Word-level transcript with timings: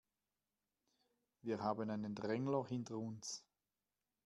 Wir 1.43 1.59
haben 1.61 1.91
einen 1.91 2.15
Drängler 2.15 2.65
hinter 2.65 2.97
uns. 2.97 3.43